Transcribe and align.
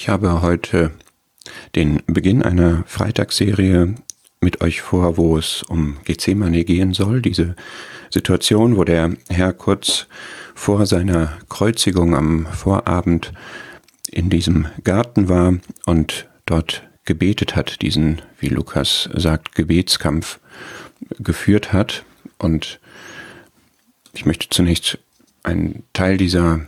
Ich 0.00 0.08
habe 0.08 0.42
heute 0.42 0.92
den 1.74 2.04
Beginn 2.06 2.44
einer 2.44 2.84
Freitagsserie 2.86 3.96
mit 4.40 4.60
euch 4.60 4.80
vor, 4.80 5.16
wo 5.16 5.36
es 5.36 5.64
um 5.64 5.96
Gethsemane 6.04 6.64
gehen 6.64 6.94
soll. 6.94 7.20
Diese 7.20 7.56
Situation, 8.08 8.76
wo 8.76 8.84
der 8.84 9.16
Herr 9.28 9.52
kurz 9.52 10.06
vor 10.54 10.86
seiner 10.86 11.36
Kreuzigung 11.48 12.14
am 12.14 12.46
Vorabend 12.46 13.32
in 14.08 14.30
diesem 14.30 14.68
Garten 14.84 15.28
war 15.28 15.54
und 15.84 16.28
dort 16.46 16.88
gebetet 17.04 17.56
hat, 17.56 17.82
diesen, 17.82 18.22
wie 18.38 18.50
Lukas 18.50 19.08
sagt, 19.12 19.56
Gebetskampf 19.56 20.38
geführt 21.18 21.72
hat. 21.72 22.04
Und 22.38 22.78
ich 24.12 24.26
möchte 24.26 24.48
zunächst 24.48 25.00
einen 25.42 25.82
Teil 25.92 26.18
dieser 26.18 26.60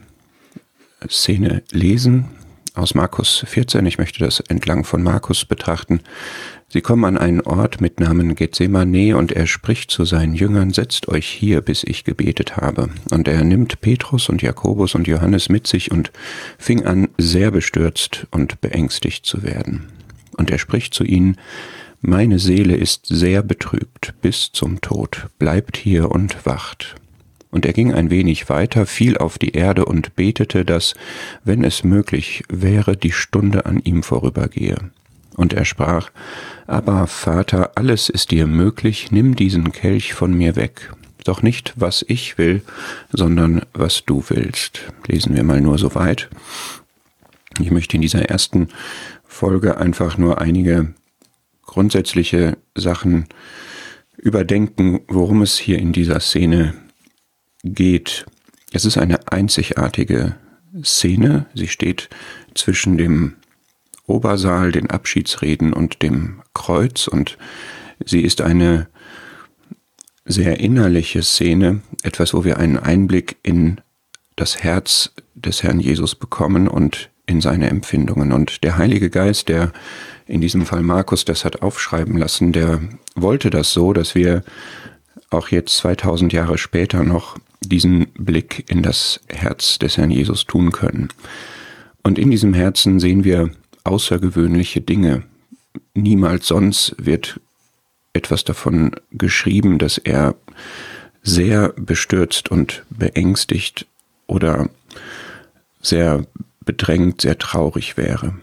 Szene 1.09 1.63
lesen, 1.71 2.40
aus 2.75 2.95
Markus 2.95 3.45
14. 3.47 3.85
Ich 3.87 3.99
möchte 3.99 4.21
das 4.21 4.41
entlang 4.41 4.85
von 4.85 5.03
Markus 5.03 5.45
betrachten. 5.45 6.01
Sie 6.69 6.81
kommen 6.81 7.05
an 7.05 7.19
einen 7.19 7.41
Ort 7.41 7.81
mit 7.81 7.99
Namen 7.99 8.35
Gethsemane 8.35 9.17
und 9.17 9.33
er 9.33 9.47
spricht 9.47 9.91
zu 9.91 10.05
seinen 10.05 10.35
Jüngern, 10.35 10.71
setzt 10.71 11.09
euch 11.09 11.27
hier, 11.27 11.63
bis 11.63 11.83
ich 11.83 12.05
gebetet 12.05 12.57
habe. 12.57 12.91
Und 13.11 13.27
er 13.27 13.43
nimmt 13.43 13.81
Petrus 13.81 14.29
und 14.29 14.43
Jakobus 14.43 14.95
und 14.95 15.09
Johannes 15.09 15.49
mit 15.49 15.67
sich 15.67 15.91
und 15.91 16.13
fing 16.59 16.87
an, 16.87 17.09
sehr 17.19 17.51
bestürzt 17.51 18.27
und 18.31 18.61
beängstigt 18.61 19.27
zu 19.27 19.43
werden. 19.43 19.89
Und 20.37 20.51
er 20.51 20.59
spricht 20.59 20.95
zu 20.95 21.05
ihnen, 21.05 21.37
meine 22.01 22.39
Seele 22.39 22.77
ist 22.77 23.07
sehr 23.07 23.43
betrübt 23.43 24.15
bis 24.23 24.53
zum 24.53 24.81
Tod, 24.81 25.27
bleibt 25.39 25.77
hier 25.77 26.11
und 26.11 26.47
wacht. 26.47 27.00
Und 27.51 27.67
er 27.67 27.73
ging 27.73 27.93
ein 27.93 28.11
wenig 28.11 28.49
weiter, 28.49 28.87
fiel 28.87 29.19
auf 29.19 29.39
die 29.39 29.53
Erde 29.53 29.85
und 29.85 30.15
betete, 30.15 30.65
dass, 30.65 30.95
wenn 31.45 31.65
es 31.65 31.83
möglich 31.83 32.45
wäre, 32.49 32.97
die 32.97 33.13
Stunde 33.13 33.67
an 33.67 33.81
ihm 33.81 34.03
vorübergehe. 34.03 34.77
Und 35.37 35.53
er 35.53 35.65
sprach, 35.65 36.11
Aber 36.67 37.07
Vater, 37.07 37.73
alles 37.75 38.09
ist 38.09 38.31
dir 38.31 38.47
möglich, 38.47 39.11
nimm 39.11 39.35
diesen 39.35 39.73
Kelch 39.73 40.15
von 40.15 40.33
mir 40.37 40.55
weg. 40.55 40.93
Doch 41.25 41.43
nicht, 41.43 41.75
was 41.77 42.05
ich 42.07 42.39
will, 42.39 42.63
sondern 43.13 43.63
was 43.73 44.05
du 44.05 44.25
willst. 44.29 44.81
Lesen 45.07 45.35
wir 45.35 45.43
mal 45.43 45.61
nur 45.61 45.79
so 45.79 45.95
weit. 45.95 46.29
Ich 47.61 47.71
möchte 47.71 47.97
in 47.97 48.03
dieser 48.03 48.23
ersten 48.31 48.69
Folge 49.27 49.77
einfach 49.77 50.17
nur 50.17 50.41
einige 50.41 50.95
grundsätzliche 51.63 52.57
Sachen 52.75 53.27
überdenken, 54.17 55.01
worum 55.09 55.43
es 55.43 55.59
hier 55.59 55.79
in 55.79 55.93
dieser 55.93 56.21
Szene 56.21 56.75
geht. 57.63 58.27
Es 58.73 58.85
ist 58.85 58.99
eine 58.99 59.31
einzigartige 59.33 60.37
Szene. 60.83 61.47
Sie 61.55 61.69
steht 61.69 62.09
zwischen 62.55 62.97
dem 62.97 63.35
Obersaal, 64.07 64.73
den 64.73 64.91
Abschiedsreden 64.91 65.73
und 65.73 66.03
dem 66.03 66.43
Kreuz 66.55 67.07
und 67.07 67.39
sie 68.05 68.23
ist 68.23 68.41
eine 68.41 68.89
sehr 70.25 70.61
innerliche 70.61 71.23
Szene, 71.23 71.81
etwas, 72.03 72.35
wo 72.35 72.45
wir 72.45 72.59
einen 72.59 72.79
Einblick 72.79 73.37
in 73.43 73.81
das 74.37 74.63
Herz 74.63 75.13
des 75.35 75.63
Herrn 75.63 75.81
Jesus 75.81 76.15
bekommen 76.15 76.69
und 76.69 77.11
in 77.27 77.41
seine 77.41 77.69
Empfindungen. 77.69 78.33
Und 78.33 78.65
der 78.65 78.77
Heilige 78.77 79.11
Geist, 79.11 79.49
der 79.49 79.73
in 80.27 80.41
diesem 80.41 80.67
Fall 80.67 80.83
Markus 80.83 81.25
das 81.25 81.45
hat 81.45 81.63
aufschreiben 81.63 82.17
lassen, 82.17 82.53
der 82.53 82.81
wollte 83.15 83.51
das 83.51 83.73
so, 83.73 83.93
dass 83.93 84.15
wir 84.15 84.43
auch 85.31 85.49
jetzt 85.49 85.77
2000 85.79 86.33
Jahre 86.33 86.59
später 86.59 87.05
noch 87.05 87.39
diesen 87.61 88.07
Blick 88.15 88.65
in 88.71 88.83
das 88.83 89.21
Herz 89.29 89.79
des 89.79 89.97
Herrn 89.97 90.11
Jesus 90.11 90.47
tun 90.47 90.73
können. 90.73 91.09
Und 92.03 92.19
in 92.19 92.31
diesem 92.31 92.55
Herzen 92.55 93.01
sehen 93.01 93.25
wir 93.25 93.51
außergewöhnliche 93.85 94.81
Dinge. 94.81 95.23
Niemals 95.95 96.47
sonst 96.47 96.95
wird 96.99 97.41
etwas 98.13 98.45
davon 98.45 98.93
geschrieben, 99.13 99.79
dass 99.79 99.99
er 99.99 100.35
sehr 101.23 101.75
bestürzt 101.77 102.51
und 102.51 102.85
beängstigt 102.91 103.87
oder 104.27 104.71
sehr 105.83 106.27
bedrängt, 106.65 107.21
sehr 107.21 107.39
traurig 107.39 107.97
wäre. 107.97 108.35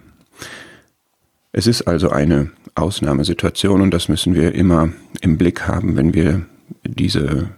Es 1.52 1.66
ist 1.66 1.84
also 1.84 2.10
eine 2.10 2.52
Ausnahmesituation 2.76 3.82
und 3.82 3.92
das 3.92 4.10
müssen 4.10 4.36
wir 4.36 4.54
immer 4.54 4.90
im 5.22 5.38
Blick 5.38 5.68
haben, 5.68 5.96
wenn 5.96 6.14
wir 6.14 6.46
diese 6.84 7.50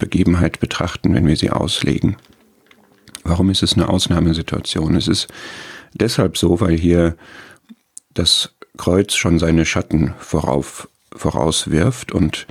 Begebenheit 0.00 0.58
betrachten, 0.58 1.14
wenn 1.14 1.26
wir 1.26 1.36
sie 1.36 1.50
auslegen. 1.50 2.16
Warum 3.22 3.50
ist 3.50 3.62
es 3.62 3.74
eine 3.74 3.88
Ausnahmesituation? 3.88 4.96
Es 4.96 5.06
ist 5.06 5.28
deshalb 5.94 6.36
so, 6.36 6.60
weil 6.60 6.76
hier 6.76 7.16
das 8.14 8.54
Kreuz 8.76 9.14
schon 9.14 9.38
seine 9.38 9.64
Schatten 9.64 10.14
vorauf, 10.18 10.88
vorauswirft 11.14 12.10
und 12.10 12.46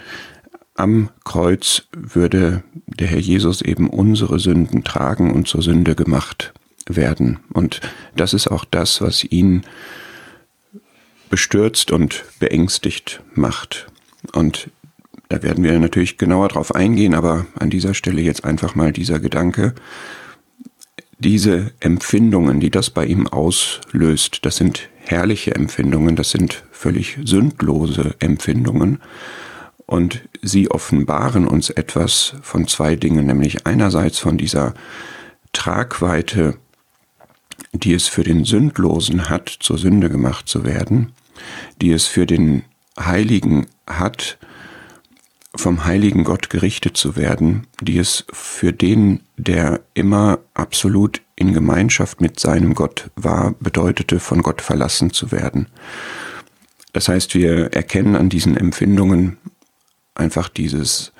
am 0.76 1.10
Kreuz 1.26 1.84
würde 1.92 2.64
der 2.86 3.08
Herr 3.08 3.20
Jesus 3.20 3.62
eben 3.62 3.90
unsere 3.90 4.40
Sünden 4.40 4.86
tragen 4.86 5.34
und 5.34 5.48
zur 5.48 5.62
Sünde 5.62 5.94
gemacht 5.94 6.54
werden. 6.86 7.40
Und 7.52 7.82
das 8.16 8.34
ist 8.34 8.48
auch 8.48 8.64
das, 8.64 9.02
was 9.02 9.26
ihn 9.26 9.64
bestürzt 11.30 11.92
und 11.92 12.24
beängstigt 12.40 13.22
macht. 13.34 13.88
Und 14.32 14.70
da 15.30 15.44
werden 15.44 15.64
wir 15.64 15.78
natürlich 15.80 16.18
genauer 16.18 16.50
drauf 16.50 16.74
eingehen, 16.74 17.14
aber 17.14 17.46
an 17.58 17.70
dieser 17.70 17.94
Stelle 17.94 18.22
jetzt 18.22 18.44
einfach 18.44 18.74
mal 18.74 18.92
dieser 18.92 19.20
Gedanke, 19.20 19.76
diese 21.20 21.72
Empfindungen, 21.80 22.60
die 22.60 22.72
das 22.72 22.90
bei 22.90 23.06
ihm 23.06 23.28
auslöst, 23.28 24.46
das 24.46 24.56
sind 24.56 24.90
herrliche 24.98 25.54
Empfindungen, 25.54 26.16
das 26.16 26.32
sind 26.32 26.64
völlig 26.72 27.20
sündlose 27.24 28.16
Empfindungen. 28.20 29.02
Und 29.86 30.22
sie 30.42 30.72
offenbaren 30.72 31.48
uns 31.48 31.70
etwas 31.70 32.36
von 32.42 32.68
zwei 32.68 32.96
Dingen, 32.96 33.26
nämlich 33.26 33.68
einerseits 33.68 34.20
von 34.20 34.38
dieser 34.38 34.74
Tragweite, 35.52 36.56
die 37.74 37.94
es 37.94 38.08
für 38.08 38.24
den 38.24 38.46
Sündlosen 38.46 39.30
hat, 39.30 39.50
zur 39.50 39.78
Sünde 39.78 40.10
gemacht 40.10 40.48
zu 40.48 40.64
werden, 40.64 41.12
die 41.82 41.92
es 41.92 42.08
für 42.08 42.26
den 42.26 42.64
Heiligen 43.00 43.68
hat, 43.88 44.38
vom 45.56 45.86
heiligen 45.86 46.24
Gott 46.24 46.50
gerichtet 46.50 46.96
zu 46.96 47.16
werden, 47.16 47.68
die 47.82 47.98
es 47.98 48.26
für 48.32 48.72
den, 48.72 49.22
der 49.38 49.82
immer 49.94 50.40
absolut 50.54 51.22
in 51.36 51.54
Gemeinschaft 51.54 52.22
mit 52.22 52.40
seinem 52.40 52.76
Gott 52.76 53.10
war, 53.16 53.56
bedeutete, 53.60 54.20
von 54.20 54.42
Gott 54.44 54.62
verlassen 54.62 55.12
zu 55.12 55.32
werden. 55.32 55.68
Das 56.94 57.08
heißt, 57.08 57.34
wir 57.36 57.74
erkennen 57.74 58.16
an 58.16 58.30
diesen 58.30 58.58
Empfindungen 58.58 59.38
einfach 60.16 60.50
dieses 60.50 61.14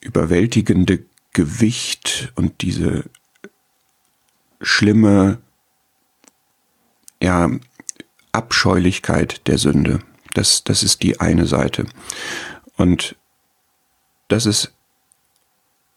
überwältigende 0.00 1.04
Gewicht 1.32 2.32
und 2.34 2.62
diese 2.62 3.04
schlimme 4.60 5.38
ja, 7.22 7.50
Abscheulichkeit 8.32 9.46
der 9.46 9.58
Sünde. 9.58 10.00
Das, 10.34 10.64
das 10.64 10.82
ist 10.82 11.02
die 11.02 11.20
eine 11.20 11.46
Seite. 11.46 11.86
Und 12.76 13.16
das 14.28 14.46
ist 14.46 14.72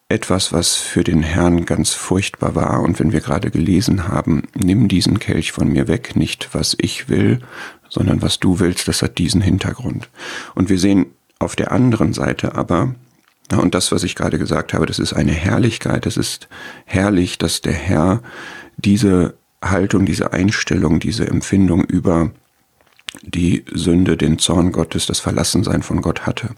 etwas, 0.08 0.52
was 0.52 0.74
für 0.74 1.04
den 1.04 1.22
Herrn 1.22 1.64
ganz 1.66 1.92
furchtbar 1.92 2.54
war. 2.54 2.80
Und 2.80 2.98
wenn 2.98 3.12
wir 3.12 3.20
gerade 3.20 3.50
gelesen 3.50 4.08
haben, 4.08 4.48
nimm 4.54 4.88
diesen 4.88 5.20
Kelch 5.20 5.52
von 5.52 5.68
mir 5.68 5.86
weg, 5.86 6.16
nicht 6.16 6.48
was 6.52 6.76
ich 6.78 7.08
will, 7.08 7.40
sondern 7.88 8.20
was 8.20 8.40
du 8.40 8.58
willst, 8.58 8.88
das 8.88 9.02
hat 9.02 9.18
diesen 9.18 9.40
Hintergrund. 9.40 10.08
Und 10.54 10.68
wir 10.68 10.78
sehen 10.78 11.06
auf 11.38 11.54
der 11.54 11.70
anderen 11.70 12.12
Seite 12.12 12.56
aber, 12.56 12.94
und 13.52 13.74
das, 13.74 13.92
was 13.92 14.02
ich 14.02 14.14
gerade 14.14 14.38
gesagt 14.38 14.74
habe, 14.74 14.86
das 14.86 14.98
ist 14.98 15.12
eine 15.12 15.32
Herrlichkeit, 15.32 16.06
es 16.06 16.16
ist 16.16 16.48
herrlich, 16.86 17.38
dass 17.38 17.60
der 17.60 17.72
Herr 17.72 18.22
diese 18.76 19.34
Haltung, 19.62 20.06
diese 20.06 20.32
Einstellung, 20.32 21.00
diese 21.00 21.26
Empfindung 21.26 21.84
über 21.84 22.30
die 23.22 23.64
Sünde, 23.72 24.16
den 24.16 24.38
Zorn 24.38 24.72
Gottes, 24.72 25.06
das 25.06 25.20
Verlassensein 25.20 25.82
von 25.82 26.00
Gott 26.00 26.26
hatte. 26.26 26.50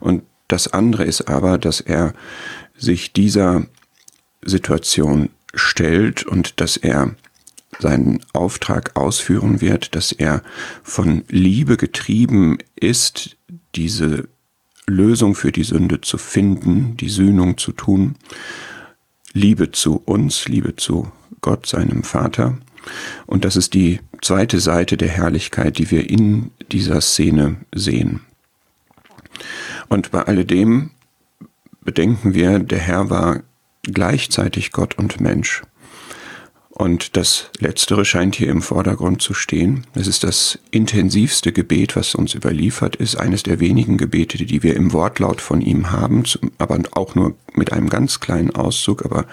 Und 0.00 0.22
das 0.48 0.72
andere 0.72 1.04
ist 1.04 1.28
aber, 1.28 1.58
dass 1.58 1.80
er 1.80 2.14
sich 2.76 3.12
dieser 3.12 3.66
Situation 4.42 5.30
stellt 5.54 6.24
und 6.24 6.60
dass 6.60 6.76
er 6.76 7.14
seinen 7.78 8.20
Auftrag 8.32 8.96
ausführen 8.96 9.60
wird, 9.60 9.94
dass 9.94 10.12
er 10.12 10.42
von 10.82 11.24
Liebe 11.28 11.76
getrieben 11.76 12.58
ist, 12.76 13.36
diese 13.74 14.28
Lösung 14.86 15.34
für 15.34 15.52
die 15.52 15.62
Sünde 15.62 16.00
zu 16.00 16.18
finden, 16.18 16.96
die 16.96 17.08
Sühnung 17.08 17.58
zu 17.58 17.72
tun, 17.72 18.16
Liebe 19.32 19.70
zu 19.70 20.02
uns, 20.04 20.48
Liebe 20.48 20.74
zu 20.76 21.12
Gott, 21.40 21.66
seinem 21.66 22.02
Vater. 22.02 22.58
Und 23.26 23.44
das 23.44 23.56
ist 23.56 23.74
die 23.74 24.00
zweite 24.22 24.60
Seite 24.60 24.96
der 24.96 25.08
Herrlichkeit, 25.08 25.78
die 25.78 25.90
wir 25.90 26.08
in 26.08 26.50
dieser 26.72 27.00
Szene 27.00 27.56
sehen. 27.74 28.20
Und 29.88 30.10
bei 30.10 30.22
alledem 30.22 30.90
bedenken 31.82 32.34
wir, 32.34 32.58
der 32.58 32.78
Herr 32.78 33.10
war 33.10 33.42
gleichzeitig 33.82 34.72
Gott 34.72 34.98
und 34.98 35.20
Mensch. 35.20 35.62
Und 36.80 37.18
das 37.18 37.50
Letztere 37.58 38.06
scheint 38.06 38.36
hier 38.36 38.48
im 38.48 38.62
Vordergrund 38.62 39.20
zu 39.20 39.34
stehen. 39.34 39.86
Es 39.92 40.06
ist 40.06 40.24
das 40.24 40.58
intensivste 40.70 41.52
Gebet, 41.52 41.94
was 41.94 42.14
uns 42.14 42.32
überliefert 42.32 42.96
ist, 42.96 43.16
eines 43.16 43.42
der 43.42 43.60
wenigen 43.60 43.98
Gebete, 43.98 44.38
die 44.38 44.62
wir 44.62 44.74
im 44.76 44.94
Wortlaut 44.94 45.42
von 45.42 45.60
ihm 45.60 45.90
haben, 45.90 46.22
aber 46.56 46.80
auch 46.92 47.14
nur 47.14 47.36
mit 47.52 47.74
einem 47.74 47.90
ganz 47.90 48.18
kleinen 48.20 48.54
Auszug. 48.54 49.04
Aber 49.04 49.26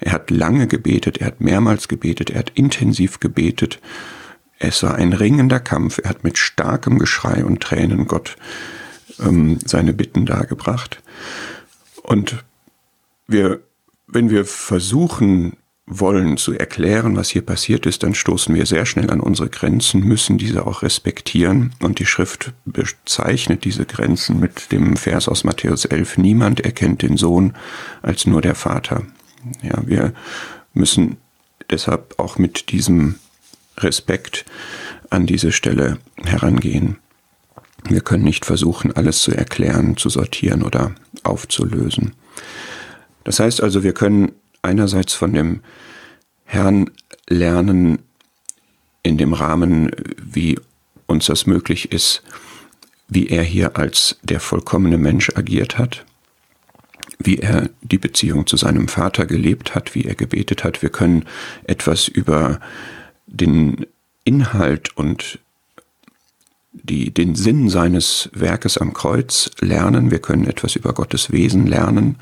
er 0.00 0.10
hat 0.10 0.32
lange 0.32 0.66
gebetet, 0.66 1.18
er 1.18 1.28
hat 1.28 1.40
mehrmals 1.40 1.86
gebetet, 1.86 2.30
er 2.30 2.40
hat 2.40 2.50
intensiv 2.56 3.20
gebetet. 3.20 3.78
Es 4.58 4.82
war 4.82 4.96
ein 4.96 5.12
ringender 5.12 5.60
Kampf. 5.60 6.00
Er 6.02 6.10
hat 6.10 6.24
mit 6.24 6.36
starkem 6.36 6.98
Geschrei 6.98 7.44
und 7.44 7.60
Tränen 7.60 8.08
Gott 8.08 8.34
ähm, 9.20 9.60
seine 9.64 9.92
Bitten 9.92 10.26
dargebracht. 10.26 11.00
Und 12.02 12.42
wir, 13.28 13.60
wenn 14.08 14.30
wir 14.30 14.44
versuchen, 14.44 15.58
wollen 15.88 16.36
zu 16.36 16.52
erklären, 16.52 17.16
was 17.16 17.30
hier 17.30 17.42
passiert 17.42 17.86
ist, 17.86 18.02
dann 18.02 18.14
stoßen 18.14 18.54
wir 18.54 18.66
sehr 18.66 18.84
schnell 18.84 19.10
an 19.10 19.20
unsere 19.20 19.48
Grenzen, 19.48 20.00
müssen 20.02 20.36
diese 20.38 20.66
auch 20.66 20.82
respektieren. 20.82 21.72
Und 21.80 21.98
die 21.98 22.06
Schrift 22.06 22.52
bezeichnet 22.64 23.64
diese 23.64 23.86
Grenzen 23.86 24.38
mit 24.38 24.70
dem 24.70 24.96
Vers 24.96 25.28
aus 25.28 25.44
Matthäus 25.44 25.86
11, 25.86 26.18
niemand 26.18 26.60
erkennt 26.60 27.02
den 27.02 27.16
Sohn 27.16 27.54
als 28.02 28.26
nur 28.26 28.42
der 28.42 28.54
Vater. 28.54 29.02
Ja, 29.62 29.86
wir 29.86 30.12
müssen 30.74 31.16
deshalb 31.70 32.18
auch 32.18 32.38
mit 32.38 32.70
diesem 32.70 33.16
Respekt 33.78 34.44
an 35.10 35.26
diese 35.26 35.52
Stelle 35.52 35.98
herangehen. 36.22 36.98
Wir 37.84 38.00
können 38.00 38.24
nicht 38.24 38.44
versuchen, 38.44 38.92
alles 38.92 39.22
zu 39.22 39.32
erklären, 39.32 39.96
zu 39.96 40.10
sortieren 40.10 40.62
oder 40.62 40.92
aufzulösen. 41.22 42.12
Das 43.24 43.40
heißt 43.40 43.62
also, 43.62 43.82
wir 43.82 43.92
können 43.92 44.32
einerseits 44.62 45.14
von 45.14 45.32
dem 45.32 45.60
Herrn 46.44 46.90
lernen 47.28 47.98
in 49.02 49.18
dem 49.18 49.32
Rahmen, 49.32 49.90
wie 50.16 50.58
uns 51.06 51.26
das 51.26 51.46
möglich 51.46 51.92
ist, 51.92 52.22
wie 53.08 53.28
er 53.28 53.42
hier 53.42 53.76
als 53.76 54.18
der 54.22 54.40
vollkommene 54.40 54.98
Mensch 54.98 55.30
agiert 55.34 55.78
hat, 55.78 56.04
wie 57.18 57.38
er 57.38 57.70
die 57.82 57.98
Beziehung 57.98 58.46
zu 58.46 58.56
seinem 58.56 58.88
Vater 58.88 59.26
gelebt 59.26 59.74
hat, 59.74 59.94
wie 59.94 60.04
er 60.04 60.14
gebetet 60.14 60.64
hat. 60.64 60.82
Wir 60.82 60.90
können 60.90 61.24
etwas 61.64 62.08
über 62.08 62.60
den 63.26 63.86
Inhalt 64.24 64.96
und 64.96 65.38
die, 66.72 67.12
den 67.12 67.34
Sinn 67.34 67.68
seines 67.70 68.28
Werkes 68.32 68.78
am 68.78 68.92
Kreuz 68.92 69.50
lernen. 69.60 70.10
Wir 70.10 70.20
können 70.20 70.46
etwas 70.46 70.76
über 70.76 70.92
Gottes 70.92 71.32
Wesen 71.32 71.66
lernen, 71.66 72.16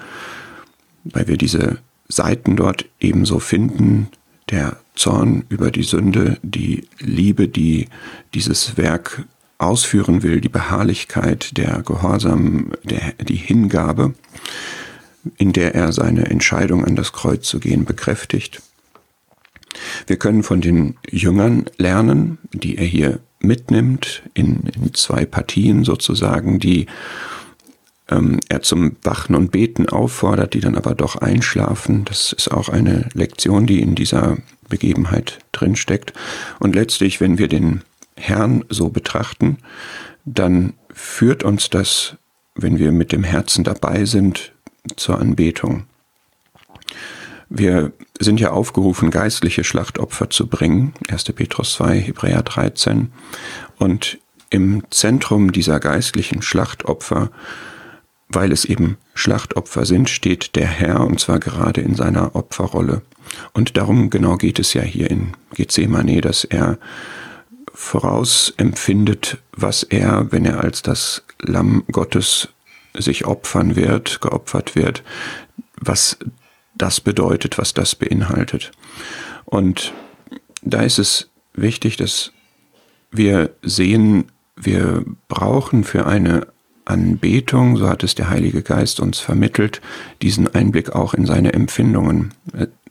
weil 1.05 1.27
wir 1.27 1.37
diese 1.37 1.79
Seiten 2.09 2.57
dort 2.57 2.87
ebenso 3.01 3.39
finden, 3.39 4.09
der 4.51 4.77
Zorn 4.95 5.45
über 5.49 5.71
die 5.71 5.83
Sünde, 5.83 6.39
die 6.43 6.87
Liebe, 6.99 7.49
die 7.49 7.89
dieses 8.35 8.77
Werk 8.77 9.25
ausführen 9.59 10.23
will, 10.23 10.41
die 10.41 10.49
Beharrlichkeit, 10.49 11.57
der 11.57 11.83
Gehorsam, 11.83 12.73
der, 12.85 13.13
die 13.25 13.37
Hingabe, 13.37 14.15
in 15.39 15.53
der 15.53 15.75
er 15.75 15.93
seine 15.93 16.27
Entscheidung 16.27 16.85
an 16.85 16.97
das 16.97 17.13
Kreuz 17.13 17.49
zu 17.49 17.59
gehen 17.59 17.85
bekräftigt. 17.85 18.63
Wir 20.07 20.17
können 20.17 20.43
von 20.43 20.61
den 20.61 20.97
Jüngern 21.11 21.67
lernen, 21.77 22.39
die 22.53 22.79
er 22.79 22.87
hier 22.87 23.19
mitnimmt, 23.41 24.23
in, 24.35 24.63
in 24.75 24.95
zwei 24.95 25.25
Partien 25.25 25.85
sozusagen, 25.85 26.59
die 26.59 26.87
ähm, 28.09 28.41
er 28.49 28.63
zum 28.63 28.97
Wachen 29.03 29.35
und 29.35 29.51
Beten 29.53 29.89
auffordert, 29.89 30.55
die 30.55 30.61
dann 30.61 30.77
aber 30.77 30.95
doch 30.95 31.17
einschlafen. 31.17 32.05
Das 32.05 32.33
ist 32.33 32.51
auch 32.51 32.69
eine 32.69 33.09
Lektion, 33.15 33.67
die 33.67 33.81
in 33.81 33.95
dieser 33.95 34.39
Begebenheit 34.69 35.39
drinsteckt. 35.53 36.13
Und 36.59 36.75
letztlich, 36.75 37.21
wenn 37.21 37.39
wir 37.39 37.49
den 37.49 37.83
Herrn 38.17 38.65
so 38.69 38.89
betrachten, 38.89 39.59
dann 40.25 40.75
führt 40.93 41.43
uns 41.43 41.71
das, 41.71 42.17
wenn 42.55 42.79
wir 42.79 42.93
mit 42.93 43.13
dem 43.13 43.25
Herzen 43.25 43.65
dabei 43.65 44.05
sind, 44.05 44.53
zur 44.97 45.19
Anbetung. 45.19 45.85
Wir 47.49 47.93
sind 48.19 48.41
ja 48.41 48.51
aufgerufen, 48.51 49.11
geistliche 49.11 49.63
Schlachtopfer 49.63 50.31
zu 50.31 50.47
bringen. 50.47 50.95
1. 51.09 51.25
Petrus 51.25 51.75
2, 51.75 52.01
Hebräer 52.01 52.43
13. 52.43 53.13
Und 53.79 54.19
im 54.51 54.85
Zentrum 54.91 55.53
dieser 55.53 55.81
geistlichen 55.81 56.43
Schlachtopfer 56.43 57.31
weil 58.29 58.53
es 58.53 58.65
eben 58.65 58.97
Schlachtopfer 59.15 59.85
sind, 59.85 60.11
steht 60.11 60.57
der 60.57 60.67
Herr 60.67 61.01
und 61.01 61.21
zwar 61.21 61.39
gerade 61.39 61.81
in 61.81 61.95
seiner 61.95 62.35
Opferrolle. 62.35 63.03
Und 63.53 63.77
darum 63.77 64.11
genau 64.11 64.37
geht 64.37 64.59
es 64.59 64.75
ja 64.75 64.83
hier 64.83 65.11
in 65.11 65.33
Gethsemane, 65.55 66.21
dass 66.21 66.45
er 66.45 66.79
vorausempfindet, 67.73 69.39
was 69.53 69.83
er, 69.83 70.33
wenn 70.33 70.45
er 70.45 70.61
als 70.61 70.83
das 70.83 71.23
Lamm 71.41 71.85
Gottes 71.93 72.49
sich 72.95 73.27
opfern 73.27 73.77
wird, 73.77 74.21
geopfert 74.23 74.75
wird, 74.75 75.03
was 75.79 76.17
das 76.75 77.01
bedeutet, 77.01 77.59
was 77.59 77.75
das 77.75 77.95
beinhaltet. 77.95 78.73
Und 79.45 79.93
da 80.63 80.83
ist 80.83 80.99
es 80.99 81.29
wichtig, 81.55 81.97
dass 81.97 82.33
wir 83.11 83.51
sehen, 83.63 84.33
wir 84.57 85.05
brauchen 85.29 85.85
für 85.85 86.07
eine 86.07 86.47
Anbetung, 86.87 87.77
so 87.77 87.89
hat 87.89 88.03
es 88.03 88.15
der 88.15 88.31
Heilige 88.31 88.63
Geist 88.63 89.01
uns 89.01 89.19
vermittelt, 89.19 89.83
diesen 90.23 90.49
Einblick 90.55 90.91
auch 90.91 91.15
in 91.15 91.27
seine 91.27 91.53
Empfindungen. 91.53 92.33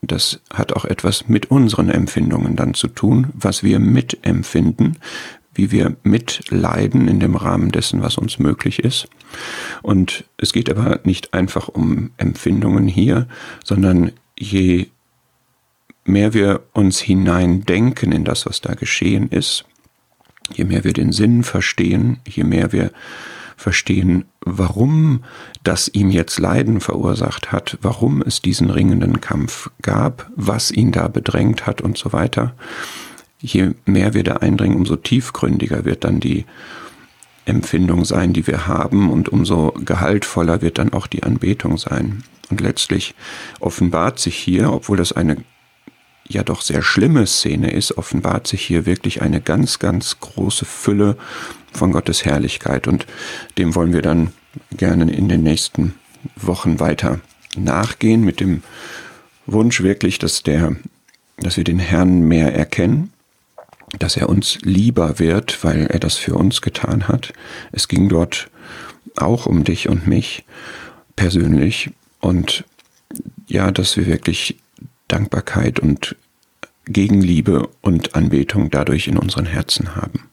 Das 0.01 0.41
hat 0.53 0.73
auch 0.73 0.85
etwas 0.85 1.27
mit 1.27 1.49
unseren 1.49 1.89
Empfindungen 1.89 2.55
dann 2.55 2.73
zu 2.73 2.87
tun, 2.87 3.27
was 3.33 3.63
wir 3.63 3.79
mitempfinden, 3.79 4.97
wie 5.55 5.71
wir 5.71 5.95
mitleiden 6.03 7.07
in 7.07 7.19
dem 7.21 7.35
Rahmen 7.35 7.71
dessen, 7.71 8.01
was 8.01 8.17
uns 8.17 8.37
möglich 8.37 8.79
ist. 8.79 9.07
Und 9.81 10.25
es 10.37 10.51
geht 10.51 10.69
aber 10.69 10.99
nicht 11.05 11.33
einfach 11.33 11.69
um 11.69 12.11
Empfindungen 12.17 12.87
hier, 12.87 13.27
sondern 13.63 14.11
je 14.37 14.87
mehr 16.03 16.33
wir 16.33 16.61
uns 16.73 16.99
hineindenken 16.99 18.11
in 18.11 18.25
das, 18.25 18.45
was 18.45 18.61
da 18.61 18.73
geschehen 18.73 19.29
ist, 19.29 19.65
je 20.53 20.65
mehr 20.65 20.83
wir 20.83 20.93
den 20.93 21.13
Sinn 21.13 21.43
verstehen, 21.43 22.19
je 22.27 22.43
mehr 22.43 22.71
wir 22.71 22.91
verstehen, 23.57 24.25
warum 24.41 25.23
das 25.63 25.87
ihm 25.87 26.09
jetzt 26.09 26.39
Leiden 26.39 26.79
verursacht 26.81 27.51
hat, 27.51 27.77
warum 27.81 28.21
es 28.21 28.41
diesen 28.41 28.69
ringenden 28.69 29.21
Kampf 29.21 29.69
gab, 29.81 30.29
was 30.35 30.71
ihn 30.71 30.91
da 30.91 31.07
bedrängt 31.07 31.65
hat 31.65 31.81
und 31.81 31.97
so 31.97 32.13
weiter. 32.13 32.53
Je 33.39 33.71
mehr 33.85 34.13
wir 34.13 34.23
da 34.23 34.37
eindringen, 34.37 34.77
umso 34.77 34.95
tiefgründiger 34.95 35.85
wird 35.85 36.03
dann 36.03 36.19
die 36.19 36.45
Empfindung 37.45 38.05
sein, 38.05 38.33
die 38.33 38.47
wir 38.47 38.67
haben, 38.67 39.11
und 39.11 39.29
umso 39.29 39.71
gehaltvoller 39.71 40.61
wird 40.61 40.79
dann 40.79 40.93
auch 40.93 41.07
die 41.07 41.23
Anbetung 41.23 41.77
sein. 41.77 42.23
Und 42.49 42.61
letztlich 42.61 43.15
offenbart 43.59 44.19
sich 44.19 44.35
hier, 44.35 44.71
obwohl 44.71 44.97
das 44.97 45.11
eine 45.11 45.37
ja 46.27 46.43
doch 46.43 46.61
sehr 46.61 46.81
schlimme 46.81 47.27
Szene 47.27 47.71
ist, 47.71 47.97
offenbart 47.97 48.47
sich 48.47 48.61
hier 48.61 48.85
wirklich 48.85 49.21
eine 49.21 49.41
ganz, 49.41 49.79
ganz 49.79 50.19
große 50.19 50.65
Fülle 50.65 51.17
von 51.71 51.91
Gottes 51.91 52.25
Herrlichkeit. 52.25 52.87
Und 52.87 53.05
dem 53.57 53.75
wollen 53.75 53.93
wir 53.93 54.01
dann 54.01 54.33
gerne 54.71 55.11
in 55.11 55.29
den 55.29 55.43
nächsten 55.43 55.95
Wochen 56.35 56.79
weiter 56.79 57.19
nachgehen 57.55 58.23
mit 58.23 58.39
dem 58.39 58.63
Wunsch 59.45 59.81
wirklich, 59.81 60.19
dass 60.19 60.43
der, 60.43 60.75
dass 61.37 61.57
wir 61.57 61.63
den 61.63 61.79
Herrn 61.79 62.21
mehr 62.21 62.55
erkennen, 62.55 63.11
dass 63.99 64.17
er 64.17 64.29
uns 64.29 64.59
lieber 64.61 65.19
wird, 65.19 65.63
weil 65.63 65.85
er 65.87 65.99
das 65.99 66.17
für 66.17 66.35
uns 66.35 66.61
getan 66.61 67.07
hat. 67.07 67.33
Es 67.71 67.87
ging 67.87 68.09
dort 68.09 68.49
auch 69.15 69.45
um 69.45 69.63
dich 69.63 69.87
und 69.87 70.07
mich 70.07 70.43
persönlich 71.15 71.91
und 72.19 72.65
ja, 73.47 73.71
dass 73.71 73.95
wir 73.95 74.07
wirklich 74.07 74.57
Dankbarkeit 75.07 75.79
und 75.79 76.15
Gegenliebe 76.85 77.69
und 77.81 78.15
Anbetung 78.15 78.69
dadurch 78.69 79.07
in 79.07 79.17
unseren 79.17 79.45
Herzen 79.45 79.95
haben. 79.95 80.29